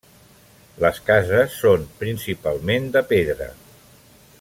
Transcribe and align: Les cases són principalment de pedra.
Les 0.83 1.01
cases 1.09 1.59
són 1.65 1.85
principalment 2.01 2.91
de 2.97 3.05
pedra. 3.15 3.53